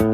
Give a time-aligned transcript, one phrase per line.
[0.00, 0.06] สวั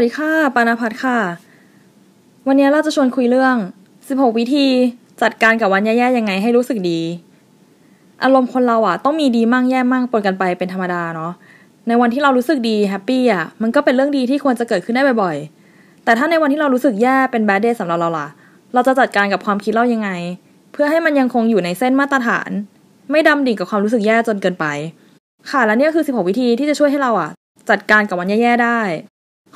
[0.00, 1.18] สดีค่ะ ปานาพัฒค่ะ
[2.46, 3.56] วันนี้เราจะชวนคุยเรื่อง
[3.96, 4.66] 16 วิธี
[5.22, 7.00] จัดการกับวันแย่ๆยังไงให้รู้สึกดี
[8.22, 11.32] อารมณ์คนเราอะต้องมีดีมั่งแย่มั่งปนกันไปเป็นธรรมดาเนาะ
[11.88, 18.28] ในวันที่เรารู้สึกดี happy อะมันก็เป็นเรื่องดีที่ควรจะเกิดขึ้นได้บ่อยๆ แต่ถ้าในวันที่เรารู้สึกแย่เป็น bad day สำหรับเราล่ะ
[18.74, 20.10] เราจะจัดการกับความคิดเรายังไง
[20.72, 22.50] เพื่อให้มันยังคงอยู่ในเส้นมาตรฐาน
[23.10, 24.66] ไม่ดำดิ่งกับความรู้สึกแย่จนเกินไป
[25.50, 27.30] ค่ะและนี่ก็คือ 16 วิธีที่จะช่วยให้เราอะ
[27.70, 28.80] จัดการกับวันแย่ๆได้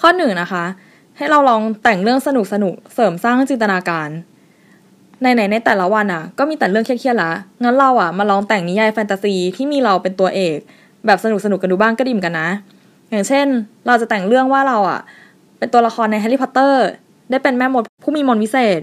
[0.00, 0.64] ข้อหนึ่งนะคะ
[1.16, 4.08] ให้เราลองแต่งเรื่องสนุกสนุกเสริมสร้างจินตนาการ
[5.22, 10.58] ในไหนในแต่ละวันอะ ก็มีแต่เรื่องเครียดๆละงั้นเราอะมาลองแต่งนิยายแฟนตาซีที่มีเราเป็นตัวเอก
[11.06, 12.50] แบบสนุกสนุกกันดูบ้างก็ดีเหมือนกันนะ
[13.10, 13.46] อย่างเช่น
[13.86, 15.00] เราจะแต่งเรื่องว่าเราอะ
[15.58, 16.86] เป็นตัวละครในแฮร์รี่พอตเตอร์
[17.30, 18.80] ได้เป็นแม่มดผู้มีมนต์วิเศษ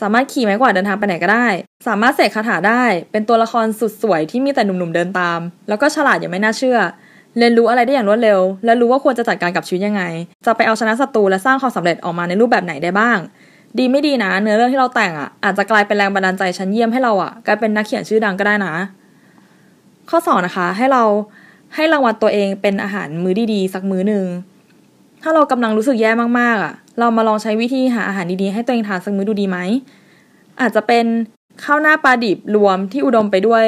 [0.00, 1.46] สามารถขี่ไม้กวาดเดินทางไปไหนก็ได้
[1.86, 6.78] สามารถเสกคาถาได้ เป็นตัวละครสุดสวยที่มีแต่หนุ่มๆเดินตาม แล้วก็ฉลาดอย่างไม่น่าเชื่อ
[7.38, 10.02] เรียนรู้อะไรได้อย่างรวดเร็ว และรู้ว่าควรจะจัดการกับชีวิตยังไง
[10.44, 13.18] จะไปเอาชนะศัตรูและสร้างความสำเร็จออกมาในรูปแบบไหนได้บ้าง
[13.78, 18.74] ดีไม่ดีนะ เนื้อเรื่องที่เราแต่งอะอาจจะกลายเป็นแรงบันดาลใจชั้นเยี่ยมให้เราอะกลายเป็นนักเขียนชื่อดังก็ได้นะ
[20.10, 21.02] ข้อสองนะคะให้เรา
[21.74, 24.24] ให้รางวัลตัวเองเป็นอาหารมื้อดีๆสักมื้อหนึ่ง
[25.26, 29.58] ถ้าเรากำลังรู้สึกแย่มากๆอะ เรามาลองใช้วิธีหาอาหารดีๆให้ตัวเองทานสักมื้อดูดีไหม
[30.60, 31.04] อาจจะเป็น
[31.64, 33.64] ข้าวหน้าปลาดิบรวมที่อุดมไปด้วย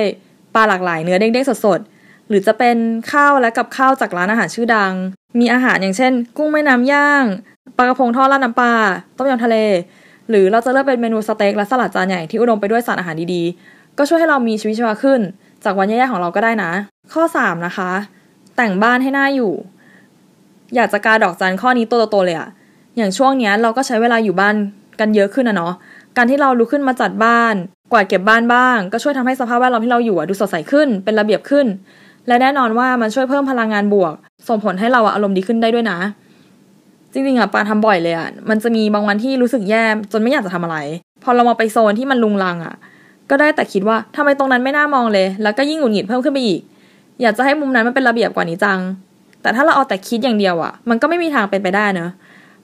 [0.55, 2.77] ปลาหลากหลายเนื้อเด้งๆสดๆ หรือจะเป็น
[3.13, 4.93] ข้าวและกับข้าวจากร้านอาหารชื่อดัง
[5.41, 7.25] มีอาหารอย่างเช่น กุ้งแม่น้ำย่าง
[7.77, 8.73] ปลากระพงทอดราดน้ำปลา
[9.17, 9.57] ต้มยำทะเล
[10.31, 15.21] หรือเราจะเลือกเป็นเมนูสเต็กและสลัดจานใหญ่ที่อุดมไปด้วยสารอาหารดีๆ ก็ช่วยให้เรามีชีวิตชีวาขึ้น
[15.65, 16.71] จากวันแย่ๆของเราก็ได้นะ
[17.13, 17.91] ข้อ 3 นะคะ
[18.57, 19.55] แต่งบ้านให้น่าอยู่
[20.75, 22.49] อยากจะกาดอกจันข้อนี้โตๆเลยอะ
[22.97, 24.55] อย่างช่วงเนี้ยเราก็ใช้เวลาอยู่บ้าน
[25.01, 25.73] กันเยอะขึ้นนะเนาะ
[26.17, 27.55] การที่เราลุกขึ้นมาจัดบ้าน
[27.93, 31.67] กวาดเก็บบ้านบ้าง ก็ช่วยทำให้สภาพแวดล้อมที่เราอยู่ดูสดใสขึ้น เป็นระเบียบขึ้น
[32.27, 34.13] และแน่นอนว่ามันช่วยเพิ่มพลังงานบวก
[34.49, 35.99] ส่งผลให้เราอารมณ์ดีขึ้นได้ด้วยนะ
[37.13, 40.77] จริงๆอะปาทำบ่อยเลยอะมันจะมีบางวันที่รู้สึกแย่จนไม่อยากจะทำอะไร
[41.23, 42.75] พอเรามาไปโซนที่มันลุงลังอะ
[43.31, 46.61] ก็ได้แต่คิดว่าทำไมตรงนั้นไม่น่ามองเลย แล้วก็ยิ่งหงุดหงิดเพิ่มขึ้นไปอีก
[47.23, 48.79] อยากจะให้มุมนั้นมันเป็นระเบียบกว่านี้จัง
[49.47, 52.11] แต่ถ้าเราเอาแต่คิดอย่างเดียวอะมันก็ไม่มีทางเป็นไปได้เนอะ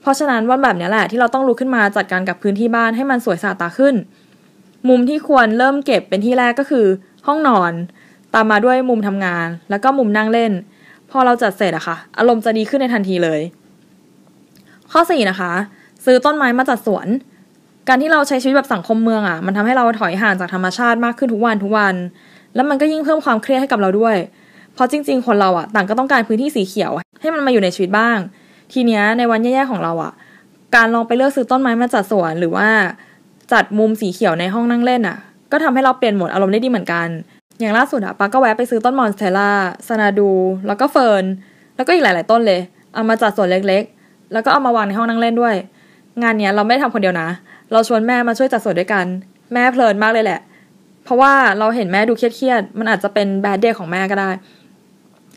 [0.00, 3.94] เพราะฉะนั้นวันแบบนี้แหละที่เราต้องลุกขึ้นมาจัดการกับพื้นที่บ้านให้มันสวยสะอาดตาขึ้น
[4.88, 6.86] มุมที่ควรเริ่มเก็บเป็นที่แรกก็คือ
[7.26, 7.72] ห้องนอน
[8.34, 10.52] ตามมาด้วยมุมทำงาน แล้วก็มุมนั่งเล่น
[11.10, 13.40] พอเราจัดเสร็จอะค่ะ อารมณ์จะดีขึ้นในทันทีเลย
[14.92, 15.52] ข้อ4นะคะ
[16.04, 17.06] ซื้อต้นไม้มาจัดสวน
[17.88, 21.94] การที่เราใช้ชีวิตแบบสังคมเมืองอะมันทำให้เราถอยห่างจากธรรมชาติมากขึ้นทุกวันทุกวัน
[22.54, 28.18] แล้วมันก็ยิ่งเพิ่มความเครียดให้กับเราด้วยเเพราะจริง ๆ คนเราอะต่างก็ต้องการพื้นที่สีเขียว ให้มันมาอยู่ในชีวิตบ้าง
[28.72, 30.12] ทีเนี้ยในวันแย่ๆของเราอะ
[30.76, 32.68] การลองไปเลือกซื้อต้นไม้มาจัดสวนหรือว่า
[33.52, 35.16] จัดมุมสีเขียวในห้องนั่งเล่นอะ
[35.52, 37.08] ก็ทำให้เราเปลี่ยนโหมดอารมณ์ได้ดีเหมือนกัน
[37.60, 39.50] อย่างล่าสุดอะป้าก็แวะไปซื้อต้นมอนสเตล่า
[39.88, 40.30] ซานาดู
[40.66, 41.24] แล้วก็เฟิร์น
[41.76, 42.60] แล้วก็อีกหลาย ๆ ต้นเลย
[42.94, 45.54] เอามาจัดสวนเล็กๆ แล้วก็เอามาวางในห้องนั่งเล่นด้วย
[46.22, 47.28] งานเนี้ยเราไม่ได้ทำคนเดียวนะ
[47.72, 49.06] เราชวนแม่มาช่วยจัดสวนด้วยกัน
[49.52, 50.40] แม่เพลินมากเลยแหละ
[51.04, 54.30] เพราะว่าเราเห็นแม่ดูเครียดๆ มันอาจจะเป็นแบดเดย์ของแม่ก็ได้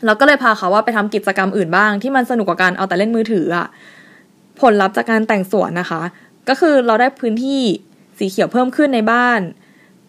[0.04, 3.66] เราก็เลยพาเขาว่าไปทำกิจกรรมอื่นบ้าง ที่มันสนุกกว่าการเอาแต่เล่นมือถืออะ
[4.60, 6.02] ผลลัพธ์จากการแต่งสวนนะคะ
[6.48, 7.62] ก็คือเราได้พื้นที่
[8.18, 9.40] สีเขียวเพิ่มขึ้นในบ้าน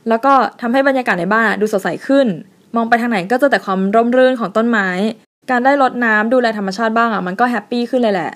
[0.10, 2.28] แล้วก็ทำให้บรรยากาศในบ้านดูสดใสขึ้น
[2.76, 4.90] มองไปทางไหนก็เจอแต่ความร่มรื่นของต้นไม้
[5.50, 8.32] การได้รดน้ำดูแลธรรมชาติบ้างอะมันก็ happy ขึ้นเลยแหละ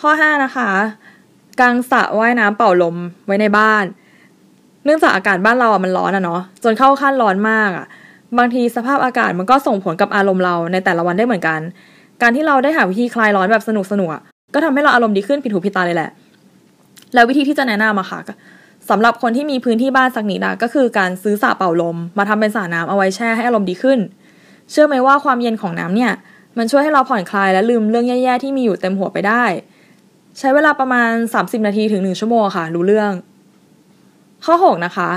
[0.00, 0.70] ข้อ 5 นะคะ
[1.60, 3.84] กางสระว่ายน้ำเป่าลมไว้ในบ้าน
[4.84, 7.86] เนื่องจากอากาศบ้านเราอะมันร้อนอะเนาะจนเข้าขั้นร้อนมากอะ
[8.38, 11.60] บางทีสภาพอากาศมันก็ส่งผลกับอารมณ์เราในแต่ละวันได้เหมือนกัน
[12.22, 14.08] การที่เราได้หาวิธีคลายร้อนแบบสนุกสนุก
[14.54, 16.10] ก็ทำให้เราอารมณ์ดีขึ้นผิดหูผิดตาเลยแหละ
[17.14, 18.20] แล้ววิธีที่จะแนะนำอะค่ะ
[18.90, 23.98] สำหรับคนที่มีพื้นที่บ้านสักนิดอะก็คือการซื้อสระเป่าลม มาทำเป็นสระน้ำเอาไว้แช่ให้อารมณ์ดีขึ้น
[24.70, 26.12] เชื่อไหมว่าความเย็นของน้ำเนี่ย
[26.58, 29.44] มันช่วยให้เราผ่อนคลายและลืมเรื่องแย่ๆที่มีอยู่เต็มหัวไปได้
[30.38, 33.12] ใช้เวลาประมาณ 30 นาทีถึง 1 ชั่วโมงค่ะ รู้เรื่อง
[34.44, 35.10] ข้อ 6 นะคะ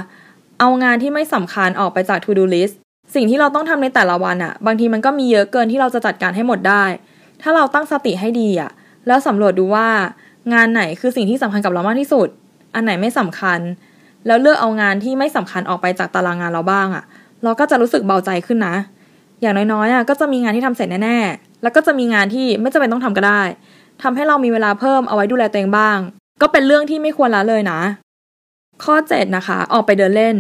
[0.60, 2.76] เอางานที่ไม่สำคัญออกไปจาก to do list
[3.16, 6.84] สิ่งที่เราต้องทำในแต่ละวันอะบางทีมันก็มีเยอะเกินที่เราจะจัดการให้หมดได้
[7.42, 8.72] ถ้าเราตั้งสติให้ดีอะ
[9.08, 9.88] แล้วสำรวจดูว่า
[10.54, 12.28] งานไหนคือสิ่งที่สำคัญกับเรามากที่สุด
[12.76, 13.60] อันไหนไม่สำคัญ
[14.28, 17.04] แล้วเลือกเอางานที่ไม่สำคัญออกไปจากตารางงานเราบ้างอะ
[17.44, 18.76] เราก็จะรู้สึกเบาใจขึ้นนะ
[19.42, 23.42] อย่างน้อยๆอะก็จะมีงานที่ทำเสร็จแน่ๆ แล้วก็จะมีงานที่ไม่จำเป็นต้องทำก็ได้
[24.02, 25.98] ทำให้เรามีเวลาเพิ่มเอาไว้ดูแลตัวเองบ้าง
[26.42, 27.80] ก็เป็นเรื่องที่ไม่ควรละเลยนะ
[28.84, 30.36] ข้อ7นะคะ ออกไปเดินเล่น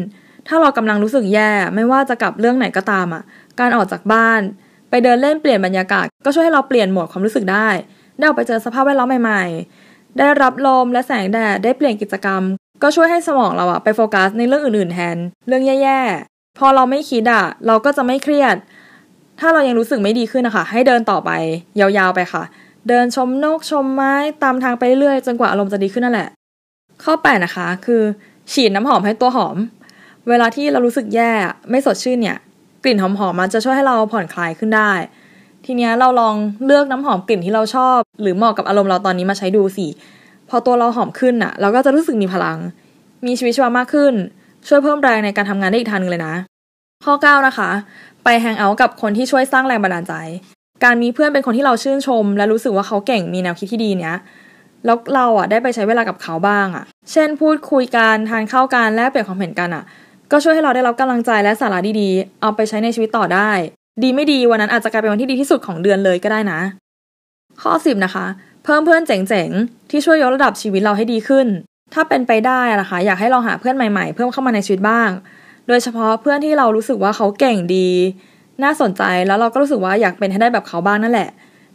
[0.47, 3.23] ถ้าเรากำลังรู้สึกแย่ไม่ว่าจะกับเรื่องไหนก็ตามอะ
[3.59, 4.41] การออกจากบ้าน
[4.89, 7.67] ไปเดินเล่นเปลี่ยนบรรยากาศ ก็ช่วยให้เราเปลี่ยนโหมดความรู้สึกได้
[8.17, 9.43] ได้ออกไปเจอสภาพแวดล้อมใหม่
[9.81, 12.41] ๆ ได้รับลมและแสงแดดได้เปลี่ยนกิจกรรม
[12.83, 15.17] ก็ช่วยให้สมองเราอะไปโฟกัสในเรื่องอื่นๆแทน
[15.47, 18.55] เรื่องแย่ๆ พอเราไม่คิดอะเราก็จะไม่เครียด
[19.39, 21.31] ถ้าเรายังรู้สึกไม่ดีขึ้นนะคะให้เดินต่อไป
[21.79, 22.43] ยาวๆไปค่ะ
[22.87, 26.29] เดินชมนกชมไม้ตามทางไปเรื่อยจนกว่าอารมณ์จะดีขึ้นนั่นแหละ
[27.03, 28.01] ข้อแปดนะคะคือ
[28.53, 29.57] ฉีดน้ำหอมให้ตัวหอม
[30.29, 31.31] เวลาที่เรารู้สึกแย่
[31.69, 32.37] ไม่สดชื่นเนี่ย
[32.83, 34.91] กลิ่นหอมๆมันจะช่วยให้เราผ่อนคลายขึ้นได้
[35.65, 36.35] ทีเนี้ยเราลอง
[36.65, 39.87] เลือกน้ำหอมกลิ่นที่เราชอบ หรือเหมาะกับอารมณ์เราตอนนี้มาใช้ดูสิ
[40.49, 42.57] พอตัวเราหอมขึ้นอะเราก็จะรู้สึกมีพลัง
[43.25, 44.13] มีชีวิตชีวามากขึ้น
[44.67, 46.33] ช่วยเพิ่มแรงในการทำงานได้อีกทางนึงเลยนะ
[47.05, 47.69] ข้อ 9 นะคะ
[48.23, 50.13] ไปแฮงเอาท์กับคนที่ช่วยสร้างแรงบันดาลใจ
[50.83, 54.15] การมีเพื่อนเป็นคนที่เราชื่นชม และรู้สึกว่าเขาเก่งมีแนวคิดที่ดีเนี้ย
[54.85, 59.83] แล้วเราอะได้ไปใช้เวลากับเขาบ้างอะ เช่นพูดคุยกันทานข้าวกันแลกเปลี่ยนความเห็นกันอะ
[60.31, 63.51] ก็ช่วยให้เราได้รับกำลังใจและสาระดีๆ เอาไปใช้ในชีวิตต่อได้
[64.03, 66.59] ดีไม่ดีวันนั้นอาจจะกลายเป็นวันที่ดีที่สุดของเดือนเลยก็ได้นะ
[67.61, 68.25] ข้อ 10 นะคะ
[68.63, 71.47] เพิ่มเพื่อนเจ๋งๆ ที่ช่วยยกระดับชีวิตเราให้ดีขึ้น
[71.93, 75.09] ถ้าเป็นไปได้นะคะ อยากให้เราหาเพื่อนใหม่ๆ เพิ่มเข้ามาในชีวิตบ้าง
[75.67, 77.89] โดยเฉพาะเพื่อนที่เรารู้สึกว่าเขาเก่งดี
[78.63, 81.29] น่าสนใจแล้วเราก็รู้สึกว่าอยากเป็นให้ได้แบบเขาบ้างนั่นแหละ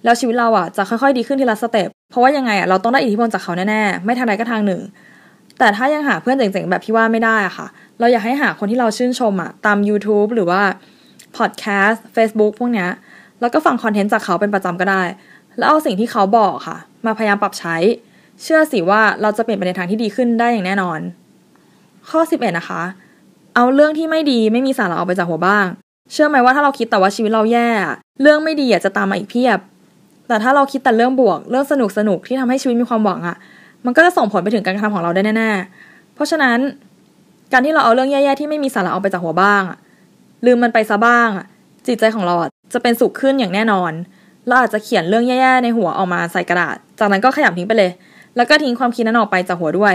[0.04, 4.80] แล้วชีวิตเราอะจะค่อยๆ ดีขึ้นทีละสเต็ปเพราะว่ายังไงอะเราต้องได้อิทธิพลจากเขาแน่ๆไม่ทางใดก็ทางหนึ่ง
[5.58, 7.66] แต่ถ้ายังหาเพื่อนเจ๋งๆ แบบที่ว่าไม่ได้อะค่ะ
[8.00, 10.62] เราอยากให้หาคนที่เราชื่นชมอะตาม YouTube หรือว่า
[11.36, 12.88] พอดแคสต์ Facebook พวกเนี้ย
[13.40, 15.02] แล้วก็ฟังคอนเทนต์จากเขาเป็นประจำก็ได้
[15.58, 16.76] แล้วเอาสิ่งที่เขาบอกค่ะ
[17.06, 17.76] มาพยายามปรับใช้
[18.42, 20.98] เชื่อสิว่าเราจะเปลี่ยนไปในทางที่ดีขึ้นได้อย่างแน่นอน
[22.10, 22.82] ข้อ 11 นะคะ
[23.54, 25.66] เอาเรื่องที่ไม่ดีไม่มีสาระออกไปจากหัวบ้าง
[26.12, 27.68] เชื่อไหมว่าถ้าเราคิดแต่ว่าชีวิตเราแย่
[28.22, 29.58] เรื่องไม่ดีจะตามมาอีกเพียบ
[30.28, 33.36] แต่ถ้าเราคิดแต่เรื่องบวก เรื่องสนุกสนุกที่ทำให้ชีวิตมีความหวังอะ
[33.84, 36.58] มันก็จะส่งผลไปถึงการกระทำของเราได้แน่ๆ เพราะฉะนั้น
[37.52, 39.62] การที่เราเอาเรื่องแย่ๆที่ไม่มีสาระออกไปจากหัวบ้าง
[40.46, 41.28] ลืมมันไปซะบ้าง
[41.86, 42.34] จิตใจของเรา
[42.72, 43.92] จะเป็นสุขขึ้นอย่างแน่นอน
[44.46, 47.90] เราอาจจะเขียนเรื่องแย่ๆในหัวออกมาใส่กระดาษ จากนั้นก็ขยำทิ้งไปเลย
[48.36, 49.94] แล้วก็ทิ้งความคิดนั้นออกไปจากหัวด้วย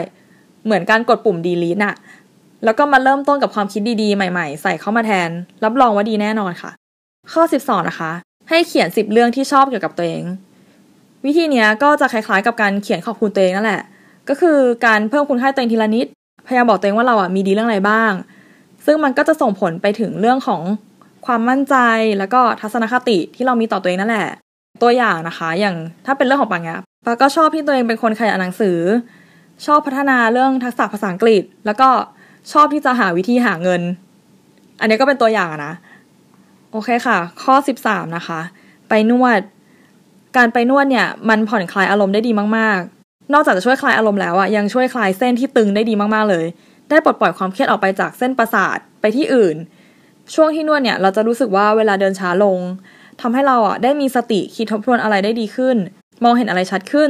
[0.65, 1.95] เหมือนการกดปุ่ม delete น่ะ
[2.65, 5.29] แล้วก็มาเริ่มต้นกับความคิดดีๆ ใหม่ๆ ใส่เข้ามาแทน
[5.63, 6.71] รับรองว่าดีแน่นอนค่ะ
[7.33, 8.11] ข้อ 12 นะคะ
[8.49, 10.23] ให้เขียน 10 เรื่องที่ชอบเกี่ยวกับตัวเอง
[11.25, 13.81] วิธีนี้ก็จะคล้ายๆกับการเขียนขอบคุณตัวเองนั่นแหละ
[14.29, 16.07] ก็คือการเพิ่มคุณค่าตัวเองทีละนิด
[16.47, 18.11] พยายามบอกตัวเองว่าเราอะมีดีเรื่องอะไรบ้าง
[18.85, 20.61] ซึ่งมันก็จะส่งผลไปถึงเรื่องของ
[21.25, 21.75] ความมั่นใจ
[22.17, 24.27] แล้วก็ทัศนคติที่เรามีต่อตัวเองนั่นแหละ
[24.81, 25.75] ตัวอย่างนะคะ อย่าง
[26.05, 28.77] ถ้าเป็นเรื่องของปังเนี้ยปาก็ชอบที่ตัวเองเป็นคนขยันอ่านหนังสือ
[29.65, 31.89] ชอบพัฒนาเรื่องทักษะภาษาอังกฤษ แล้วก็
[32.51, 33.81] ชอบที่จะหาวิธีหาเงิน
[34.79, 35.73] อันนี้ก็เป็นตัวอย่างนะ
[36.71, 38.39] โอเคค่ะ ข้อ 13 นะคะ
[38.89, 39.39] ไปนวด
[40.37, 46.45] การไปนวดเนี่ยมันผ่อนคลายอารมณ์ได้ดีมากๆ นอกจากจะช่วยคลายอารมณ์แล้วอะยังช่วยคลายเส้นที่ตึงได้ดีมากๆเลย
[46.89, 49.55] ได้ปลดปล่อยความเครียดออกไปจากเส้นประสาทไปที่อื่น
[50.33, 52.59] ช่วงที่นวดเนี่ยเราจะรู้สึกว่าเวลาเดินช้าลง
[53.21, 55.77] ทำให้เราอะได้มีสติคิดทบทวนอะไรได้ดีขึ้น
[56.23, 57.09] มองเห็นอะไรชัดขึ้น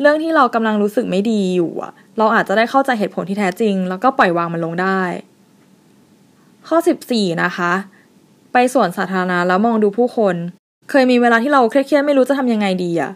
[0.00, 5.00] เรื่องที่เรากำลังรู้สึกไม่ดีอยู่อะเราอาจจะได้เข้าใจเหตุผลที่แท้จริง แล้วก็ปล่อยวางมันลงได้
[6.68, 6.76] ข้อ
[7.10, 7.72] 14 นะคะ
[8.52, 10.36] ไปสวนสาธารณะแล้วมองดูผู้คน
[10.90, 13.12] เคยมีเวลาที่เราเครียดๆไม่รู้จะทำยังไงดีอะ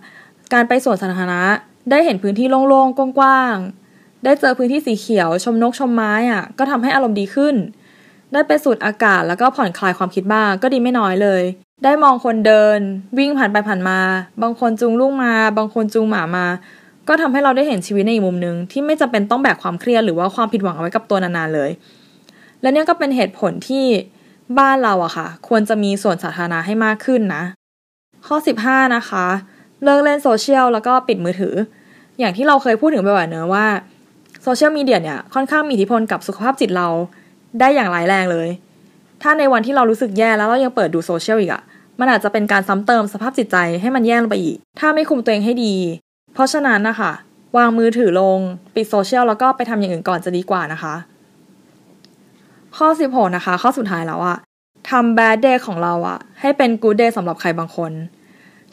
[0.52, 1.42] การไปสวนสาธารณะ
[1.90, 7.54] ได้เห็นพื้นที่โล่งๆกว้างๆได้เจอพื้นที่สีเขียว ชมนกชมไม้อะก็ทำให้อารมณ์ดีขึ้น
[8.32, 11.42] ได้ไปสูดอากาศแล้วก็ผ่อนคลายความคิดบ้างก็ดีไม่น้อยเลย
[11.84, 12.78] ได้มองคนเดิน
[13.18, 13.98] วิ่งผ่านไปผ่านมา
[14.42, 16.46] บางคนจูงลูกมา บางคนจูงหมามา
[17.08, 21.70] ก็ทำให้เราได้เห็นชีวิตในอีกมุมหนึ่งที่ไม่จำเป็นต้องแบกความเครียดหรือว่าความผิดหวังเอาไว้กับตัวนานๆเลย
[22.62, 23.84] และเนี่ยก็เป็นเหตุผลที่
[24.58, 27.42] บ้านเราอะค่ะ ควรจะมีสวนสาธารณะให้มากขึ้นนะ
[28.26, 29.26] ข้อ 15 นะคะ
[29.84, 31.54] เลิกเล่นโซเชียลแล้วก็ปิดมือถือ
[32.18, 33.66] อย่างที่เราเคยพูดถึงไปว่าเนอะว่า
[34.42, 36.88] โซเชียลมีเดียเนี่ยค่อนข้างมีอิทธิพลกับสุขภาพจิตเรา
[37.60, 38.48] ได้อย่างร้ายแรงเลย
[39.22, 41.62] ถ้าในวันที่เรารู้สึกแย่แล้วเรายังเปิดดูโซเชียลอีกอะ
[42.00, 45.74] มันอาจจะเป็นการซ้ำเติมสภาพจิตใจให้มันแย่ลงไปอีก ถ้าไม่คุมตัวเองให้ดี
[46.34, 47.12] เพราะฉะนั้นนะคะ
[47.56, 48.38] วางมือถือลง
[48.74, 50.94] ปิดโซเชียลแล้วก็ไปทำอย่างอื่นก่อนจะดีกว่านะคะ
[52.76, 54.36] ข้อ 16 นะคะ ข้อสุดท้ายแล้วอะ
[54.90, 57.92] ทำ bad day ของเราอะให้เป็น good day สำหรับใครบางคน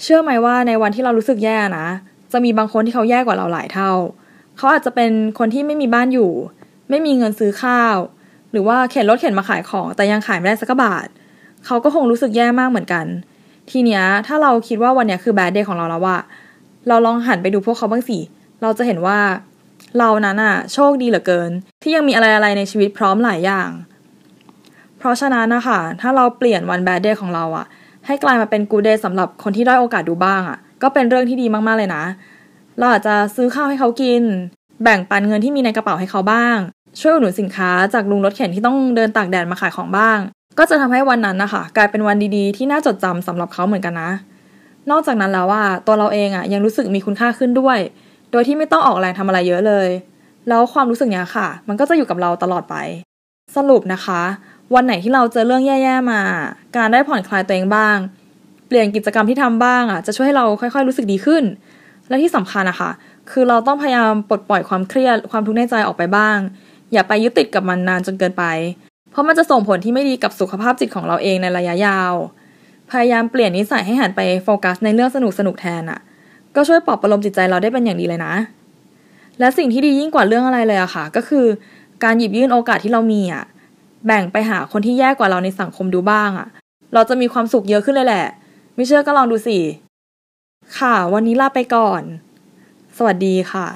[0.01, 1.87] เชื่อไหมว่าในวันที่เรารู้สึกแย่นะ
[2.31, 3.91] จะมีบางคนที่เขาแย่กว่าเราหลายเท่า
[4.57, 6.31] เขาอาจจะเป็นคนที่ไม่มีบ้านอยู่
[6.89, 7.95] ไม่มีเงินซื้อข้าว
[8.51, 11.07] หรือว่าเข็นรถเข็นมาขายของ แต่ยังขายไม่ได้สักบาท
[11.65, 13.05] เขาก็คงรู้สึกแย่มากเหมือนกัน
[13.71, 16.17] ทีเนี้ยถ้าเราคิดว่าวันเนี้ยคือ bad day ของเราแล้วว่า
[16.87, 18.19] เราลองหันไปดูพวกเขาบ้างสิ
[18.61, 19.19] เราจะเห็นว่า
[19.97, 21.51] เรานั้นอะโชคดีเหลือเกิน
[21.83, 23.69] ที่ยังมีอะไรอะไรในชีวิตพร้อมหลายอย่าง
[25.01, 27.65] เพราะฉะนั้นนะคะถ้าเราเปลี่ยนวันแบดเดย์ของเราอะ
[28.05, 32.03] ให้กลายมาเป็นกูเดย์สำหรับคนที่ได้โอกาสดูบ้างอะก็เป็นเรื่องที่ดีมากๆเลยนะ
[32.77, 34.21] เราอาจจะซื้อข้าวให้เขากิน
[34.83, 36.57] แบ่งปันเงินที่มีในกระเป๋าให้เขาบ้าง
[36.99, 40.17] ช่วยอุดหนุนสินค้าจากลุงรถเข็นที่ต้องเดินตากแดดมาขายของบ้าง
[40.57, 44.11] ก็จะทำให้วันนั้นนะคะกลายเป็นวันดีๆ ที่น่าจดจำสำหรับเขาเหมือนกันนะ
[44.91, 47.77] นอกจากนั้นแล้วว่าตัวเราเองอะ่ะยังรู้สึกมีคุณค่าขึ้นด้วย
[48.31, 49.89] โดยที่ไม่ต้องออกแรงทำอะไรเยอะเลย
[50.47, 52.75] แล้วความรู้สึกเนี้ยค่ะ มันก็จะอยู่กับเราตลอดไป
[53.55, 54.21] สรุปนะคะ
[54.75, 56.21] วันไหนที่เราเจอเรื่องแย่ๆมา
[56.77, 57.97] การได้ผ่อนคลายตัวเองบ้าง
[58.67, 61.43] เปลี่ยนกิจกรรมที่ทำบ้างอะจะช่วยให้เราค่อยๆ รู้สึกดีขึ้น
[62.09, 62.91] และที่สำคัญนะคะ
[63.31, 66.37] คือเราต้องพยายามปลดปล่อยความเครียดความทุกข์ในใจออกไปบ้าง
[66.93, 68.43] อย่าไปยึดติดกับมันนานจนเกินไป
[69.11, 72.13] เพราะมันจะส่งผลที่ไม่ดีกับสุขภาพจิตของเราเองในระยะยาว
[72.91, 75.99] พยายามเปลี่ยนนิสัยให้หันไปโฟกัสในเรื่องสนุกสนุกๆแทนอะ
[76.55, 78.33] ก็ช่วยปลอบประโลมจิตใจเราได้เป็นอย่างดีเลยนะ
[79.39, 81.45] และสิ่งที่ดียิ่งกว่าเรื่องอะไรเลยอะค่ะ ก็คือ
[82.03, 83.43] การหยิบยื่นโอกาสที่เรามีอะ
[84.05, 86.47] แบ่งไปหาคนที่แย่กว่าเราในสังคมดูบ้างอะ
[86.93, 88.25] เราจะมีความสุขเยอะขึ้นเลยแหละ
[88.75, 89.57] ไม่เชื่อก็ลองดูสิ
[90.77, 92.01] ค่ะ วันนี้ลาไปก่อน
[92.97, 93.67] สวัสดีค่ะ